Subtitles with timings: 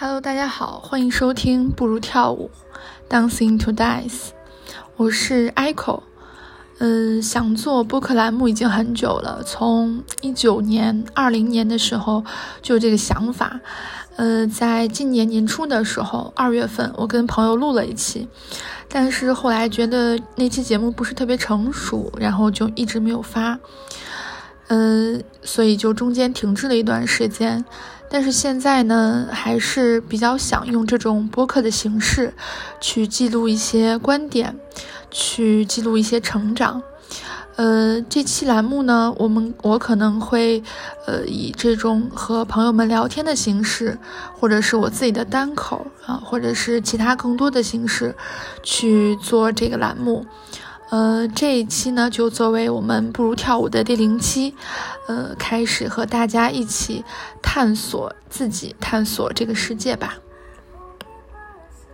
[0.00, 2.52] Hello，大家好，欢迎收听不如跳舞
[3.10, 4.28] ，Dancing to Dance，
[4.96, 6.02] 我是 Echo。
[6.78, 12.24] 嗯，想做播客栏目已经很久了，从一九年、二零年的时候
[12.62, 13.58] 就有这个想法。
[14.14, 18.28] 呃，在今年年初的时候，二月份我跟朋友录了一期，
[18.88, 23.58] 但是后来觉得那期节目不是特别成熟，然后就一直没有发。
[24.68, 27.64] 嗯，所以就中间停滞了一段时间。
[28.10, 32.32] 但是现在呢，还是比较想用这种播客的形式，
[32.80, 34.56] 去记录一些观点，
[35.10, 36.82] 去记录一些成长。
[37.56, 40.62] 呃，这期栏目呢，我们我可能会，
[41.06, 43.98] 呃，以这种和朋友们聊天的形式，
[44.38, 48.14] 或者是我自己的单口啊，或者是其他更多的形式，
[48.62, 50.24] 去做这个栏目。
[50.90, 54.54] 呃，这一期呢，就作为我们不如跳舞的第零期，
[55.06, 57.04] 呃，开始和大家一起
[57.42, 60.16] 探索自己，探索这个世界吧。